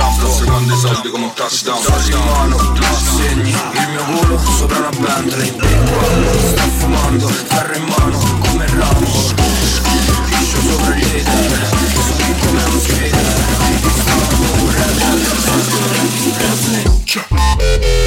[0.00, 1.82] Po' Sto seguendo i soldi come un touchdown.
[1.82, 2.56] Soldi in mano,
[3.16, 9.10] segni, il mio volo sopra una Bentley Sto fumando, ferro in mano, come Rambo.
[10.26, 13.48] Piscio sopra gli hater, sono come uno skater
[14.00, 15.62] Stavo un rebel, sono
[16.36, 17.99] Presley D.I.E.'s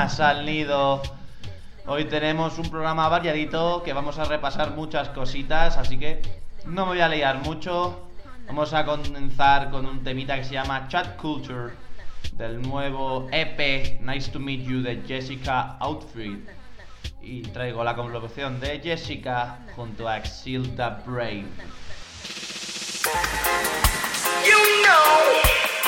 [0.00, 1.02] más al nido.
[1.86, 6.22] Hoy tenemos un programa variadito que vamos a repasar muchas cositas, así que
[6.64, 8.08] no me voy a liar mucho.
[8.46, 11.74] Vamos a comenzar con un temita que se llama Chat Culture
[12.32, 16.48] del nuevo EP Nice to Meet You de Jessica Outfit.
[17.20, 21.46] Y traigo la colaboración de Jessica junto a Exilda Brain.
[24.46, 25.79] You know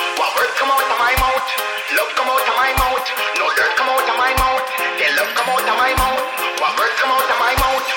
[0.43, 1.47] words come out of my mouth,
[1.95, 3.07] love come out of my mouth,
[3.39, 4.65] no dirt come out of my mouth,
[4.99, 6.19] then love come out of my mouth.
[6.59, 7.87] What words come out of my mouth?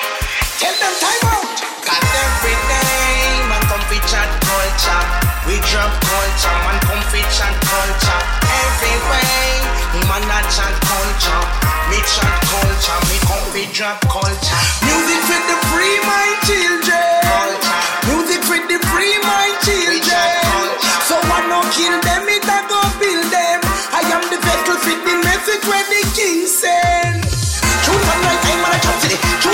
[0.55, 1.57] Tell them time out.
[1.83, 5.03] Cause every day, man, come fi chat culture.
[5.43, 8.21] We drop culture, man, come fi chat culture.
[8.47, 11.43] Every way, man, a chat culture.
[11.91, 14.61] Me chat culture, me come fi drop culture.
[14.87, 17.11] Music for the free, my children.
[17.27, 17.79] Culture.
[18.07, 19.46] Music for the free, my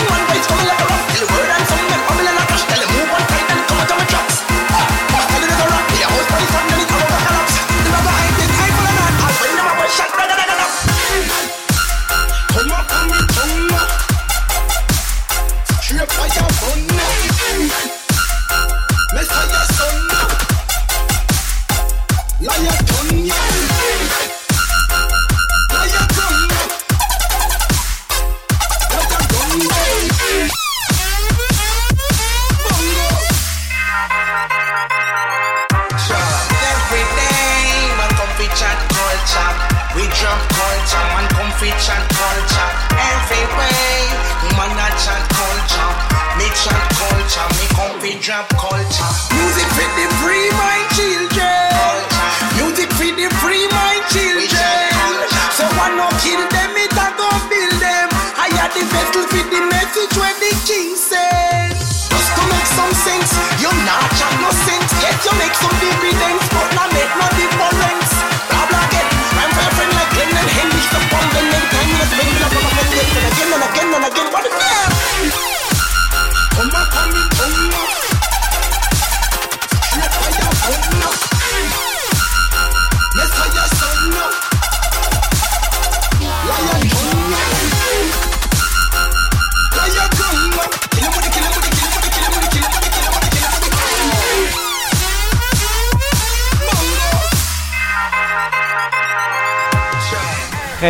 [0.09, 0.62] one waits for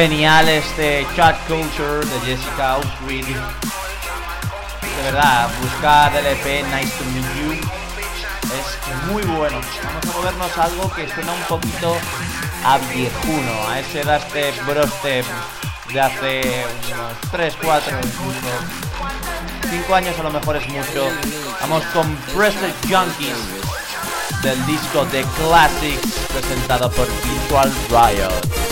[0.03, 3.25] Genial este Chat Culture de Jessica Austin.
[3.25, 7.53] De verdad, buscar el EP Nice to Meet You.
[7.53, 9.61] Es muy bueno.
[9.81, 11.95] Vamos a movernos algo que suena un poquito
[12.65, 15.25] a viejuno, a ese Dastep Brostep
[15.94, 18.50] de hace unos 3, 4, incluso
[19.69, 21.07] 5 años a lo mejor es mucho.
[21.61, 23.38] Vamos con Bracelet Junkies
[24.41, 28.62] del disco The Classics presentado por Visual Riot.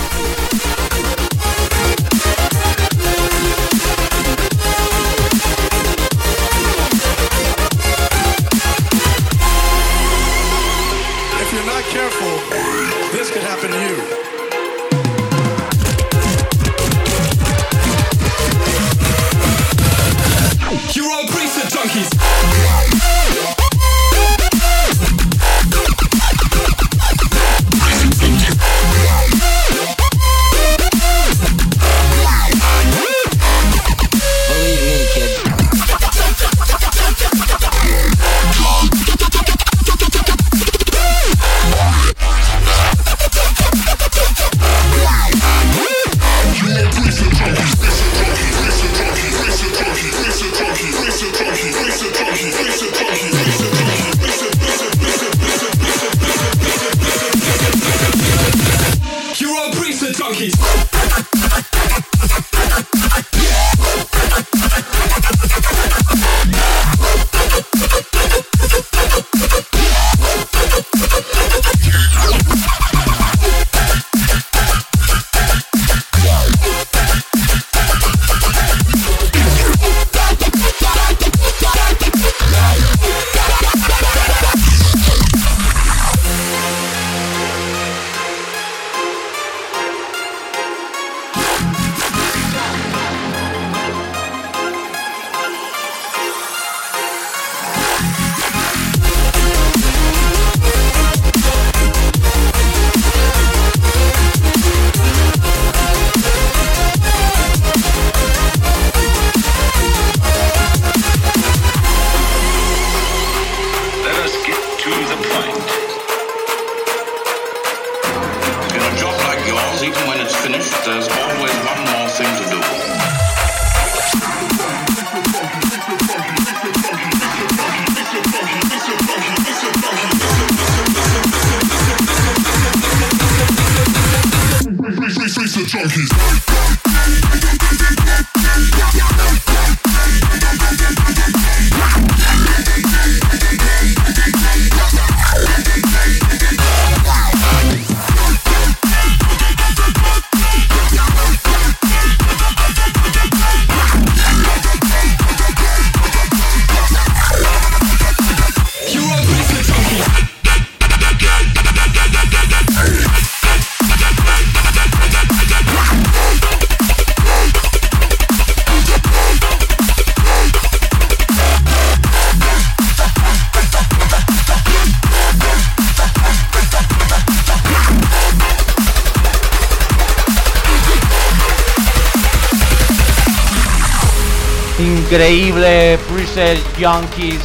[185.31, 187.41] Increíble Preset Junkies.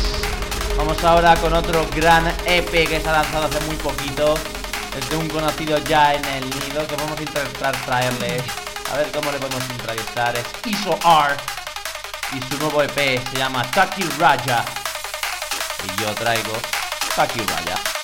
[0.76, 4.34] Vamos ahora con otro gran EP que se ha lanzado hace muy poquito.
[4.98, 8.42] Es de un conocido ya en el nido que vamos a intentar traerle.
[8.92, 10.34] A ver cómo le podemos entrevistar.
[10.36, 11.36] Es ISO R.
[12.32, 14.64] Y su nuevo EP se llama Taki Raja.
[15.84, 16.54] Y yo traigo
[17.14, 17.95] Taki Raja.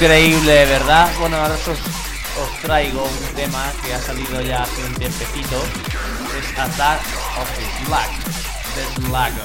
[0.00, 1.10] Increíble, ¿verdad?
[1.18, 1.78] Bueno, ahora os, os
[2.62, 5.60] traigo un tema que ha salido ya hace un tiempecito.
[6.38, 7.00] Es Attack
[7.36, 8.10] of the Slack,
[8.76, 9.42] de Slago.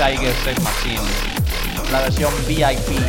[0.00, 1.02] Tiger Sex Machine,
[1.92, 3.00] la versión VIP de.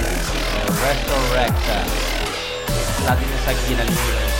[3.06, 4.31] La tienes aquí en el libro.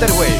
[0.00, 0.39] Barra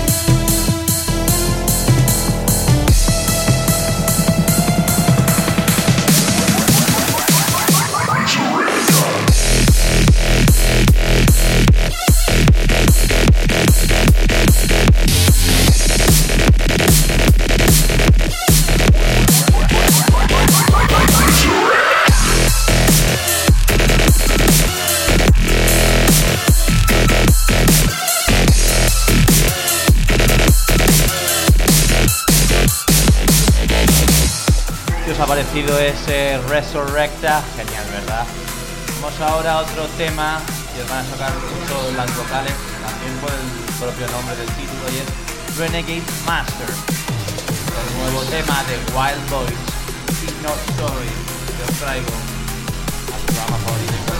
[36.50, 37.44] Resurrecta?
[37.54, 38.26] Genial, ¿verdad?
[39.00, 40.40] Vamos ahora a otro tema
[40.74, 42.52] que van a tocar mucho las vocales,
[42.82, 43.46] también por el
[43.78, 46.66] propio nombre del título, y es Renegade Master.
[46.66, 49.62] El nuevo tema de Wild Boys,
[50.42, 51.10] Not Story,
[51.56, 52.10] que os traigo
[53.14, 54.10] al programa favorito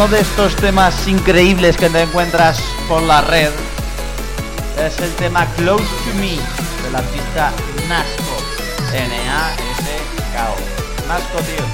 [0.00, 2.58] uno de estos temas increíbles que te encuentras
[2.88, 3.50] por la red
[4.78, 6.38] es el tema Close to Me
[6.82, 7.52] del artista
[7.86, 8.36] Nasco.
[8.94, 10.56] N-A-S-K-O.
[11.06, 11.66] Nasco, tío.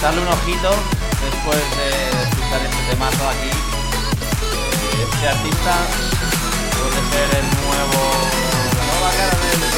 [0.00, 0.70] Darle un ojito
[1.24, 1.88] después de
[2.28, 3.50] escuchar este temazo aquí.
[5.02, 5.74] Este artista
[6.78, 7.98] puede ser el nuevo.
[8.86, 9.73] nueva cara del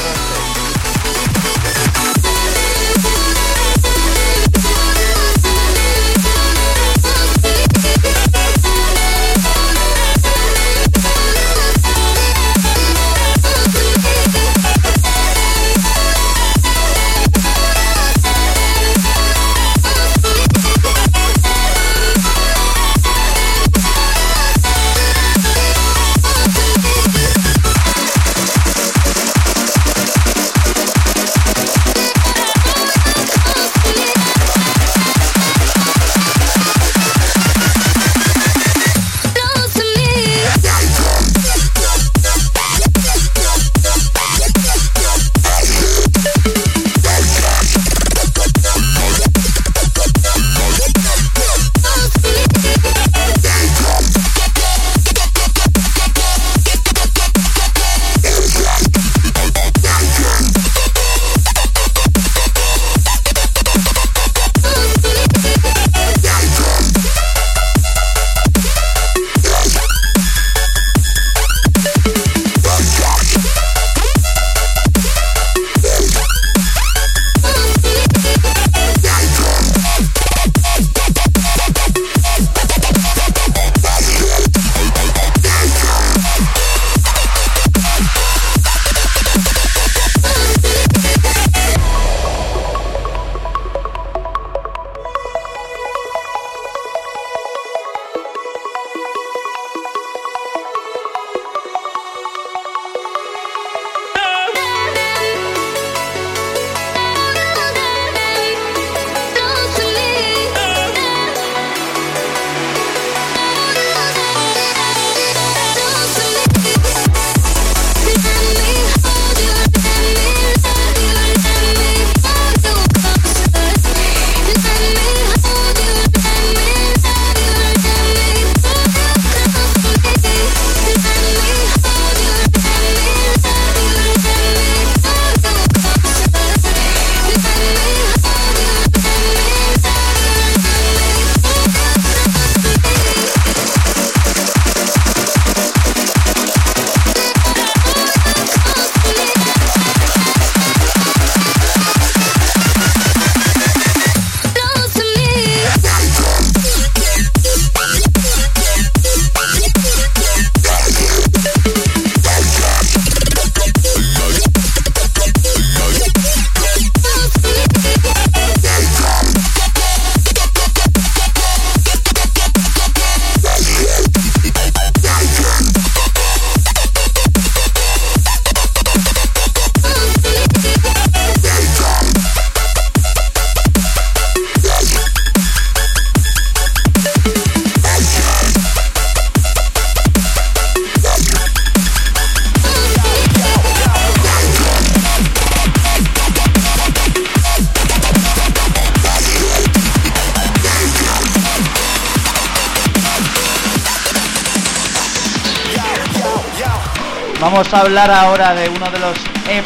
[207.57, 209.17] Vamos a hablar ahora de uno de los
[209.49, 209.65] EP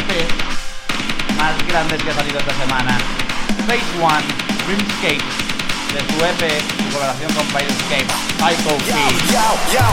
[1.35, 2.97] más grandes que ha salido esta semana.
[3.67, 4.23] Phase One,
[4.63, 6.41] Dreamscape, de su EP
[6.79, 8.07] en colaboración con Pyroscape,
[8.39, 9.11] Psycho Key.
[9.27, 9.43] Yo,
[9.75, 9.83] yo,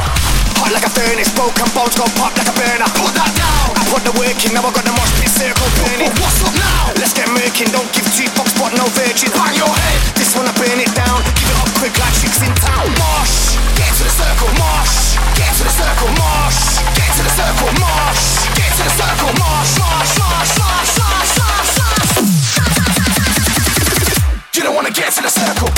[0.63, 2.87] hot like a furnace, broken bones go pop like a burner.
[2.95, 3.75] Put that down.
[3.75, 6.15] I put the work in, now I got the mosh pit circle burning.
[6.23, 6.95] What's up now?
[7.03, 9.35] Let's get murking, don't give two fucks, but no virgin.
[9.35, 9.99] Bang your head.
[10.15, 12.87] This one I burn it down, give it up quick like chicks in town.
[12.95, 15.08] Mosh, get to the circle, mosh,
[15.49, 19.79] get to the circle, mosh, get to the circle, mosh, get to the circle, mosh,
[19.81, 22.17] mosh, mosh, mosh, mosh, mosh, mosh.
[24.55, 25.71] You don't wanna get to the circle,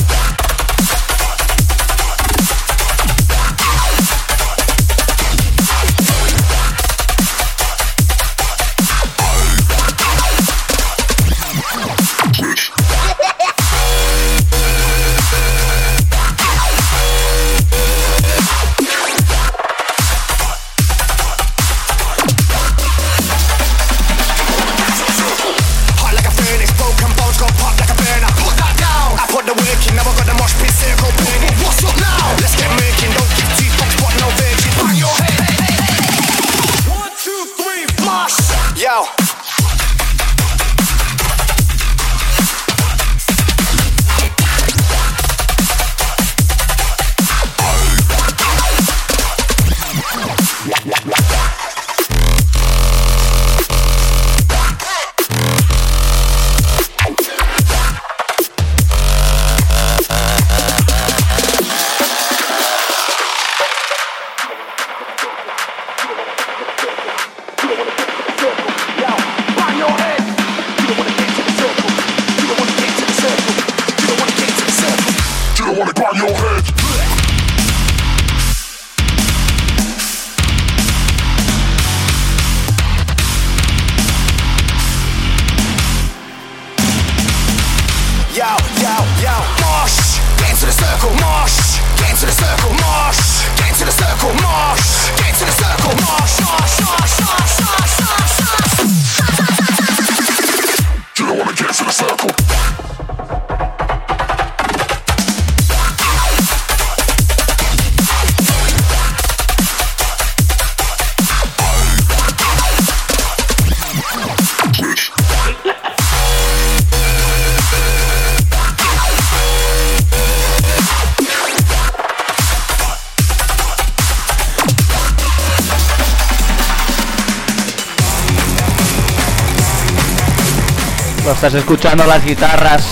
[131.46, 132.84] estás escuchando las guitarras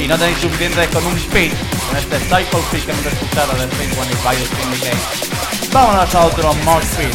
[0.00, 1.54] y no tenéis suficiente con un pit,
[1.86, 5.70] con este Cycle Pit que hemos escuchado de Pit One y Bios Syndicate.
[5.72, 7.14] Vámonos a otro Mosh Pit.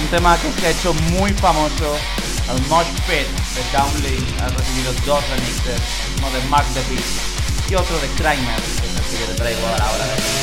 [0.00, 1.94] Un tema que se ha hecho muy famoso,
[2.48, 4.16] el Mosh Pit de Downley.
[4.40, 5.82] Ha recibido dos remixes,
[6.16, 7.04] uno de Mark the Beat
[7.68, 9.84] y otro de Kramer, que es el que te traigo ahora.
[9.84, 10.39] ahora de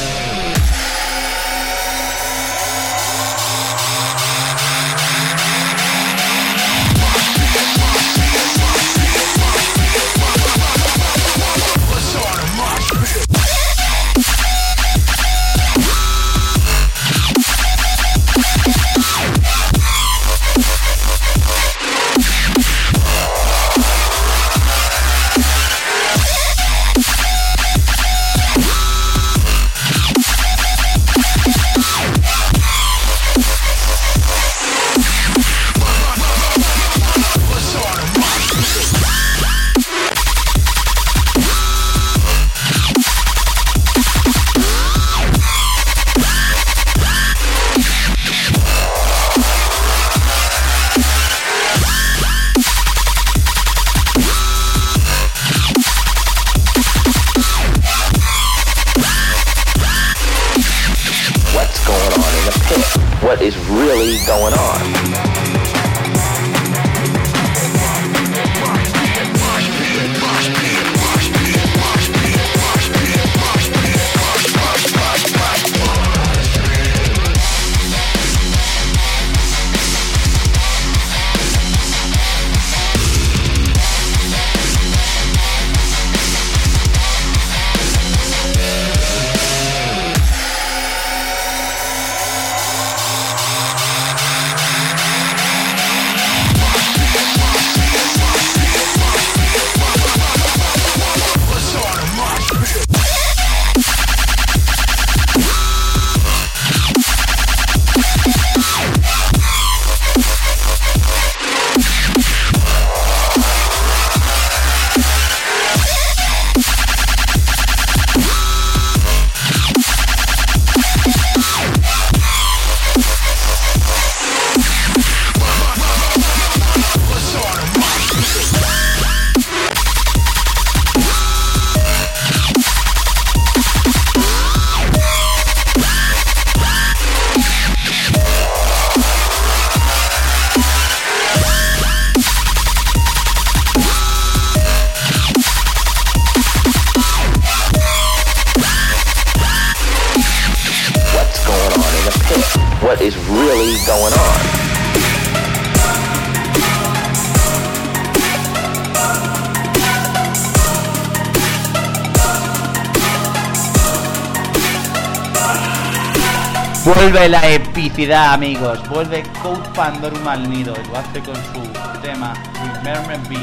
[167.18, 168.88] Vuelve la epicidad, amigos.
[168.90, 170.76] Vuelve Code Pandorum al nido.
[170.80, 171.64] Y lo hace con su
[172.04, 172.36] tema
[172.84, 173.40] Remember Me,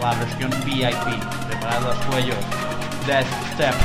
[0.00, 1.22] la versión VIP.
[1.46, 2.36] Preparados cuellos.
[3.06, 3.76] Death Step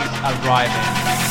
[0.00, 1.27] is arriving.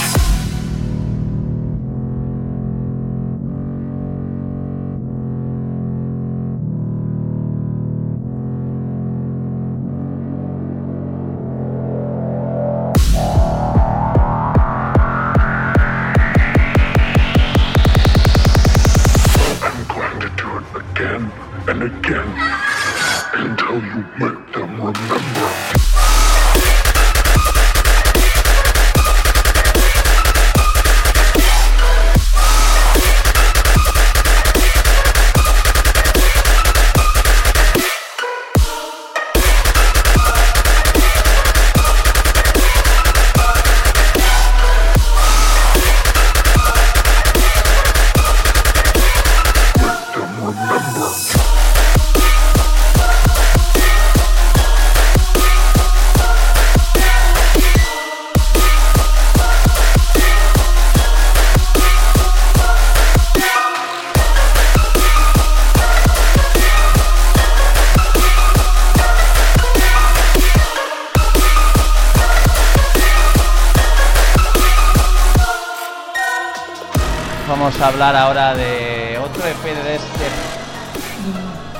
[77.88, 80.26] Hablar ahora de otro EP de este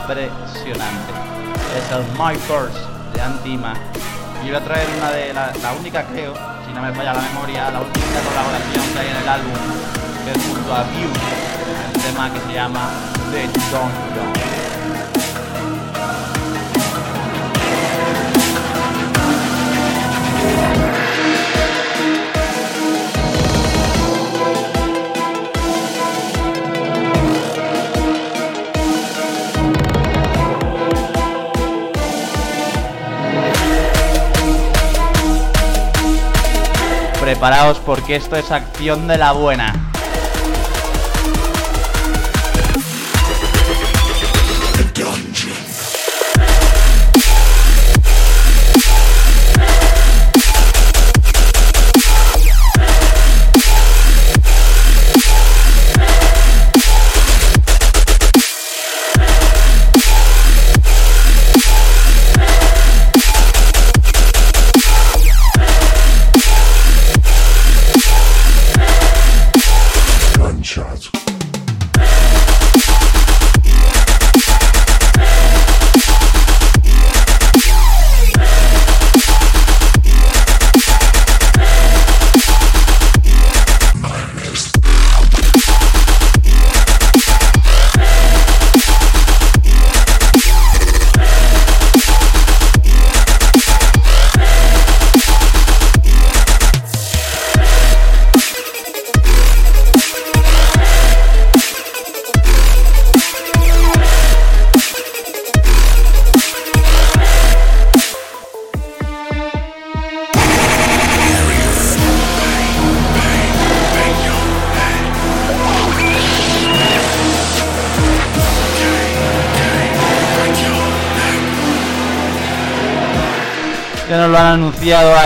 [0.04, 1.14] impresionante.
[1.78, 2.78] Es el My First
[3.14, 3.74] de Antima.
[4.42, 6.34] Y voy a traer una de la, la única creo,
[6.66, 9.54] si no me falla la memoria, la última colaboración que hay en el álbum,
[10.24, 11.10] que es junto a View,
[11.94, 12.90] el tema que se llama
[13.32, 14.57] The Don't Don't.
[37.38, 39.97] Preparaos porque esto es acción de la buena.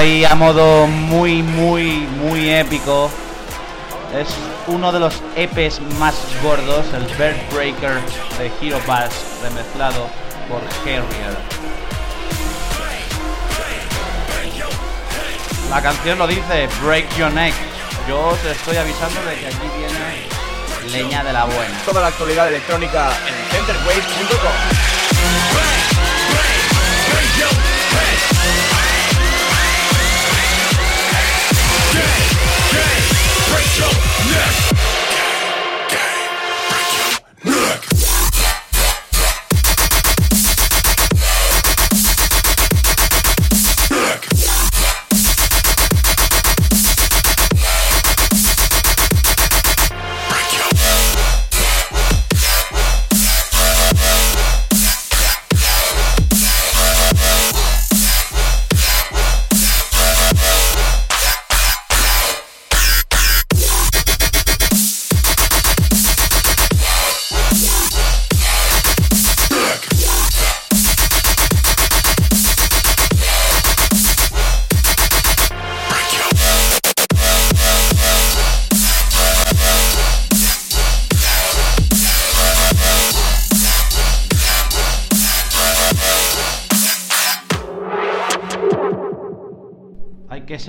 [0.01, 3.11] Ahí a modo muy, muy, muy épico.
[4.15, 4.29] Es
[4.65, 8.01] uno de los EPs más gordos, el Bird Breaker
[8.39, 10.09] de Hero Bass, remezclado
[10.49, 11.37] por Harrier.
[15.69, 17.53] La canción lo dice, Break Your Neck.
[18.07, 20.25] Yo os estoy avisando de que aquí viene
[20.91, 21.77] leña de la buena.
[21.85, 25.70] Toda la actualidad electrónica en centerwaves.com.
[33.81, 34.10] Hay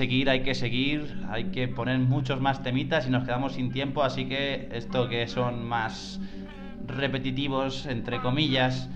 [0.03, 4.03] seguir, hay que seguir, hay que poner muchos más temitas y nos quedamos sin tiempo,
[4.03, 6.19] así que esto que son más
[6.85, 8.89] repetitivos, entre comillas,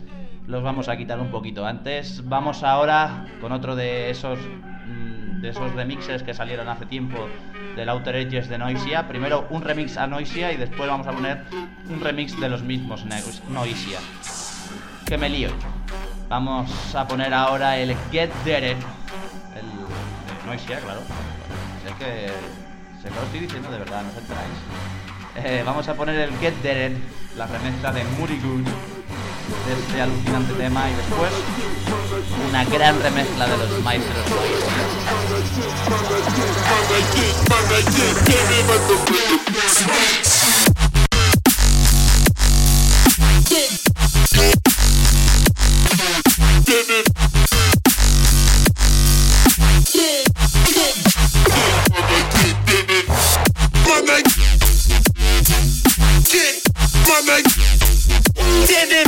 [0.48, 1.66] los vamos a quitar un poquito.
[1.66, 7.30] Antes vamos ahora con otro de esos mm, de esos remixes que salieron hace tiempo
[7.78, 9.08] del Outer Edges de Noisia.
[9.08, 11.46] Primero un remix a Noisia y después vamos a poner
[11.90, 14.00] un remix de los mismos Noisia.
[15.06, 15.52] Que me lío.
[16.28, 18.76] Vamos a poner ahora el Get Dead.
[20.48, 21.02] Noisia, claro.
[21.84, 22.28] Sé que.
[23.02, 24.58] Sé que lo estoy diciendo de verdad, no os enteráis.
[25.36, 26.94] Eh, vamos a poner el Get Dead,
[27.36, 31.32] la remezcla de Good de este alucinante tema y después
[32.50, 34.26] una gran remezcla de los Maestros
[58.68, 59.08] Did it,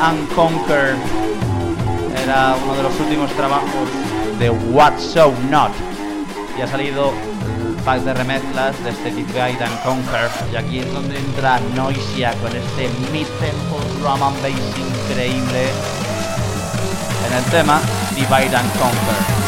[0.00, 0.96] and Conquer.
[2.22, 3.88] Era uno de los últimos trabajos
[4.38, 5.72] de What So Not.
[6.58, 7.12] Y ha salido
[7.68, 10.30] el pack de remezclas de este Divide and Conquer.
[10.52, 15.70] Y aquí es donde entra Noisia con este mid-tempo drum and bass increíble.
[17.26, 17.80] En el tema
[18.14, 19.46] Divide and Conquer.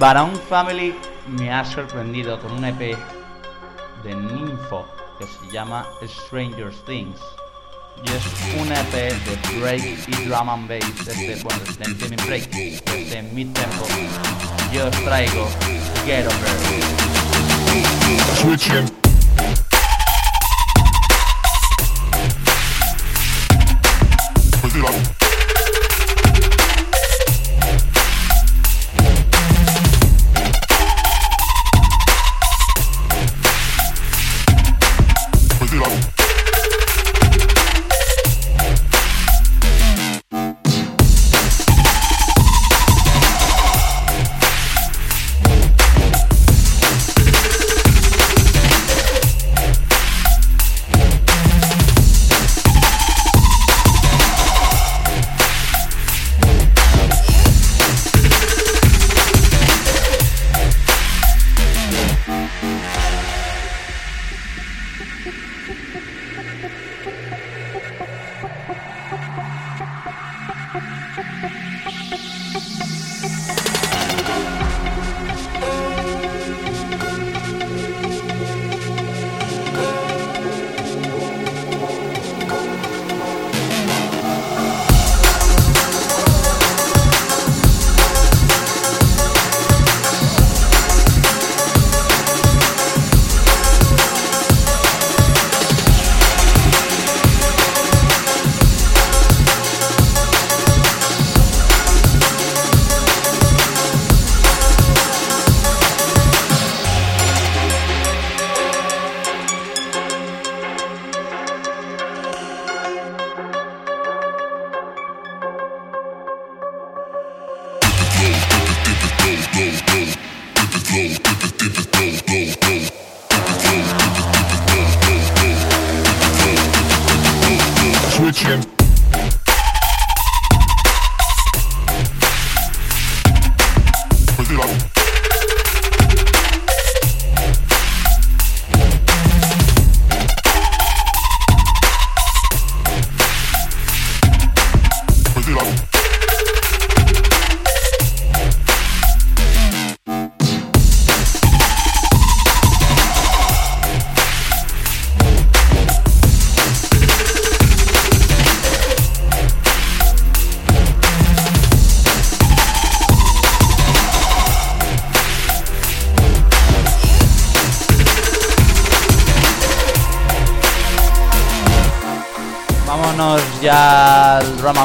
[0.00, 0.94] Baron Family
[1.26, 2.96] me ha sorprendido con un EP
[4.02, 4.86] de Ninfo
[5.18, 7.20] que se llama Stranger Things.
[8.02, 8.24] Y es
[8.58, 13.86] un EP de break y drum and bass desde, bueno, desde break, desde mi tempo.
[14.72, 15.46] Yo os traigo
[16.06, 16.48] Get Over.
[18.40, 18.90] Switching.
[24.62, 25.29] Pues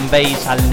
[0.10, 0.70] Base al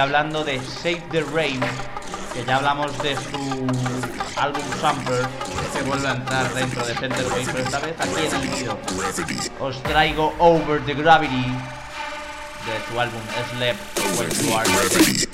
[0.00, 1.60] hablando de Save the Rain,
[2.32, 3.66] que ya hablamos de su
[4.36, 5.26] álbum Samper,
[5.72, 8.78] que vuelve a entrar dentro de Center Way, pero esta vez aquí en el vídeo.
[9.60, 11.46] Os traigo Over the Gravity
[12.66, 13.20] de su álbum
[13.50, 13.76] Sleep
[14.18, 15.29] Where You Are.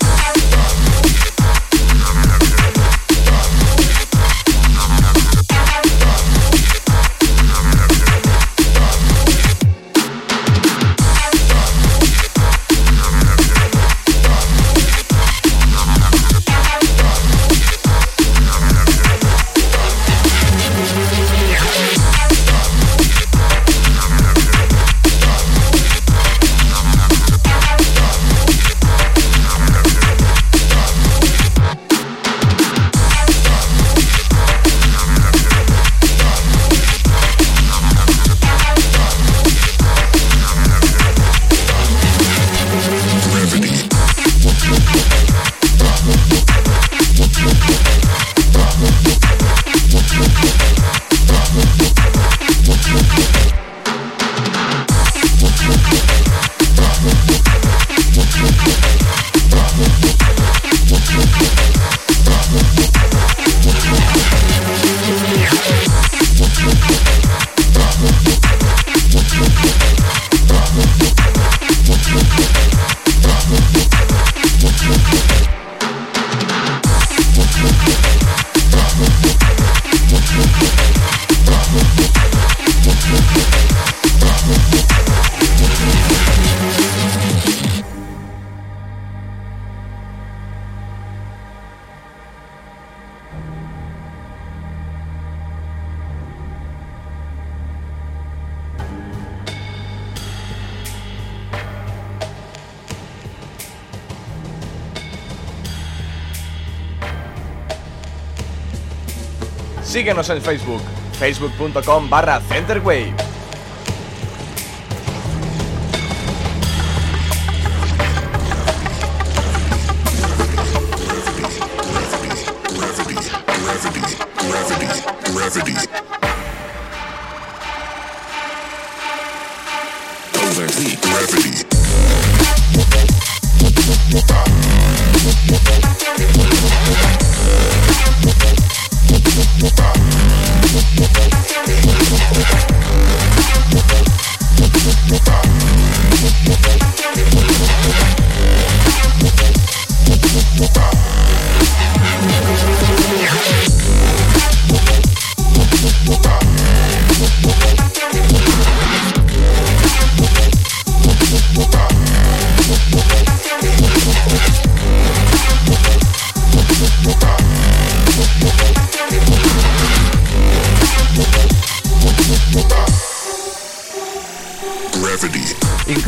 [110.07, 110.81] Síguenos en Facebook,
[111.19, 113.26] facebook.com barra Centerwave.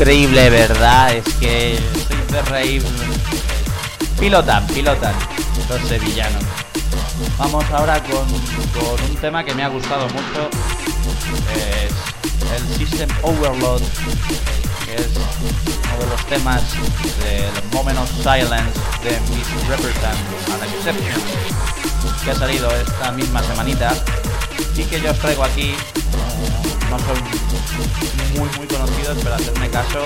[0.00, 1.14] Increíble, ¿verdad?
[1.14, 1.78] Es que
[2.08, 2.80] Synth Rave
[4.18, 5.14] pilotan, pilotan
[5.68, 6.42] los sevillanos.
[7.36, 10.48] Vamos ahora con, con un tema que me ha gustado mucho.
[11.54, 11.92] Es
[12.50, 13.82] el System Overload,
[14.86, 16.62] que es uno de los temas
[17.22, 20.16] del Moment of Silence de Miss Represent
[20.50, 21.20] an Exception,
[22.24, 23.92] que ha salido esta misma semanita
[24.74, 25.74] y que yo os traigo aquí.
[26.90, 27.16] No son
[28.36, 30.04] muy muy conocidos, pero hacerme caso.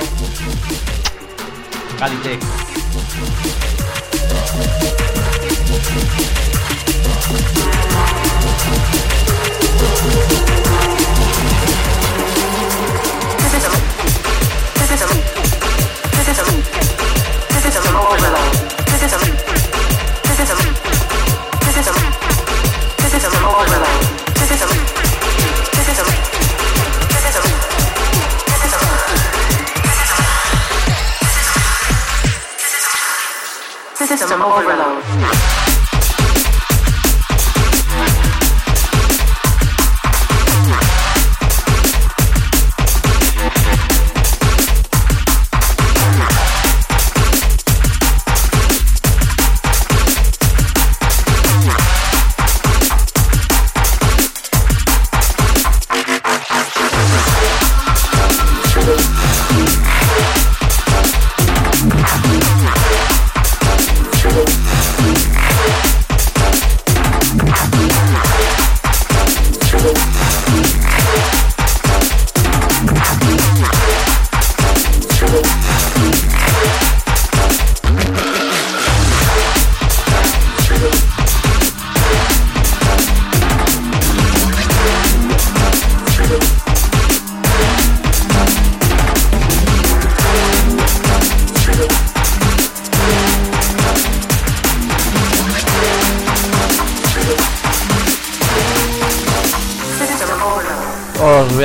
[34.37, 35.44] Voy a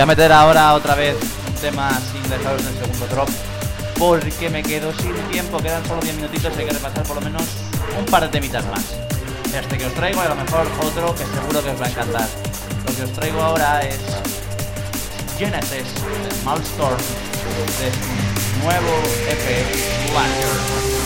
[0.10, 1.16] meter ahora otra vez
[1.48, 3.30] un tema sin dejaros en el segundo drop
[4.00, 7.44] porque me quedo sin tiempo, quedan solo 10 minutitos hay que repasar por lo menos
[7.96, 8.86] un par de temitas más.
[9.54, 12.28] Este que os traigo a lo mejor otro que seguro que os va a encantar.
[12.88, 14.00] Lo que os traigo ahora es
[15.38, 15.94] Genesis
[16.44, 20.99] Malstorm de su nuevo EP.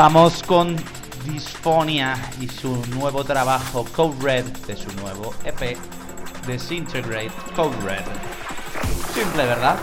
[0.00, 0.76] Vamos con
[1.26, 5.76] Dysphonia y su nuevo trabajo Code Red de su nuevo EP
[6.46, 8.06] Disintegrate Code Red.
[9.12, 9.76] Simple, ¿verdad?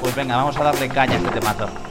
[0.00, 1.89] Pues venga, vamos a darle caña a este temazo.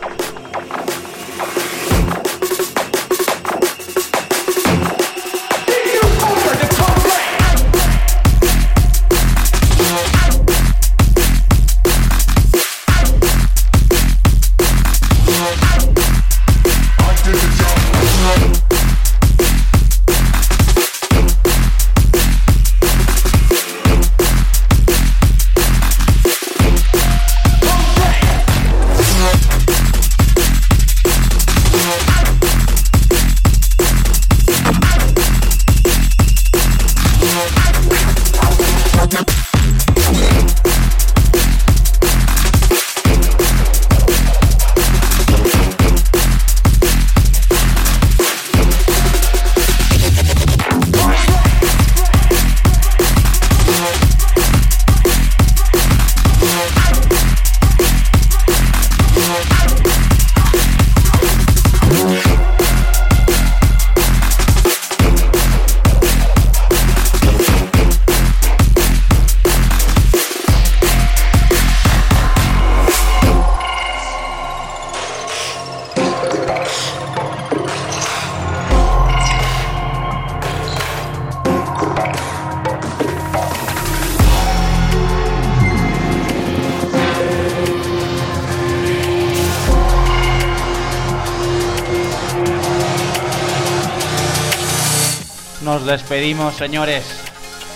[96.19, 97.05] despedimos, señores.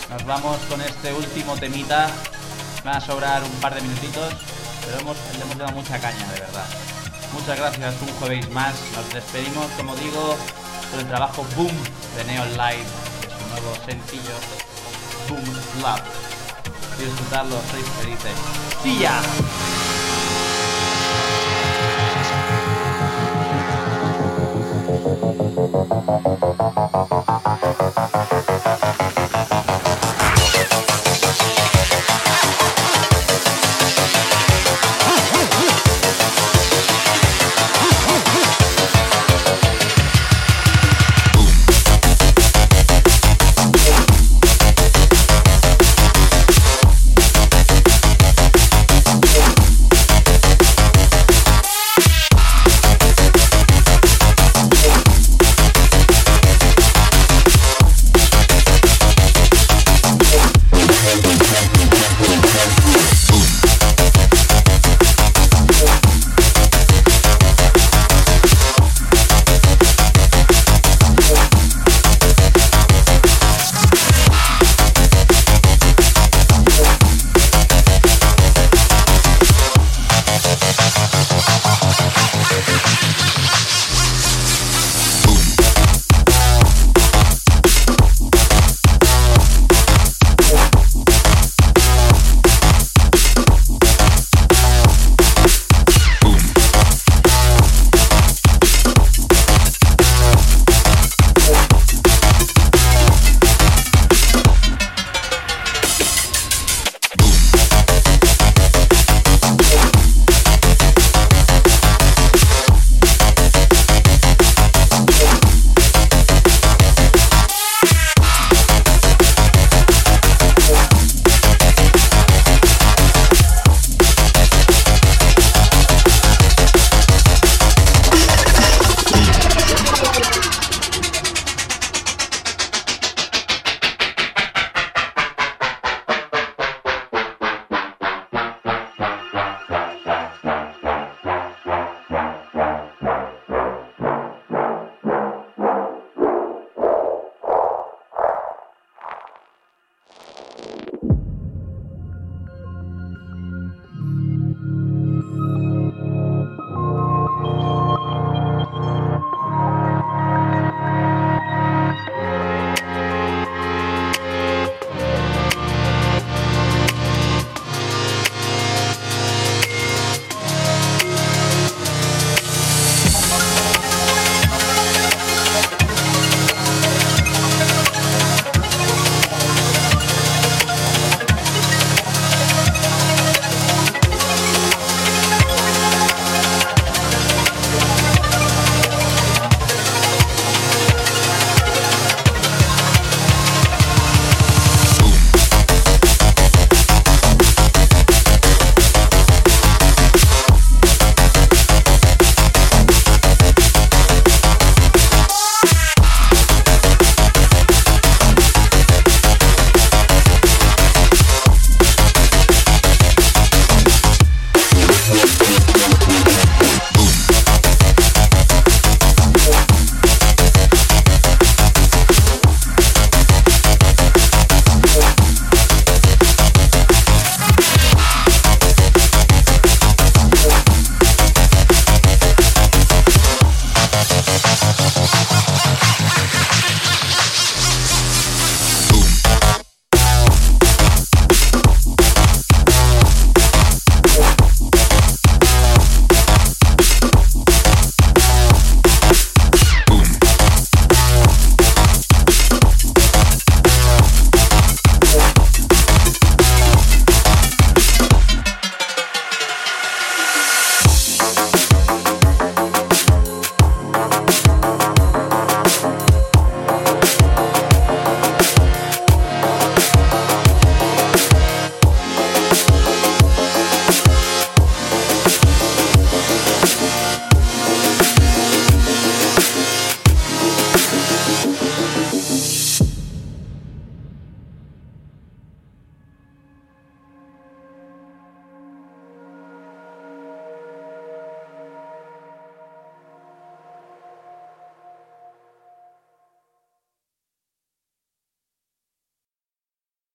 [0.10, 2.10] Nos vamos con este último temita.
[2.84, 4.34] Van a sobrar un par de minutitos,
[4.84, 6.66] pero hemos, le hemos dado mucha caña, de verdad.
[7.32, 8.74] Muchas gracias, un jueves más.
[8.98, 10.36] Nos despedimos, como digo,
[10.91, 11.72] con el trabajo Boom
[12.18, 12.86] de Neon Light,
[13.22, 14.36] de su nuevo sencillo
[15.30, 15.46] Boom
[15.82, 16.04] Love.
[17.00, 18.36] Disfrutarlo, sois felices.
[18.84, 19.22] ¡Sí ya!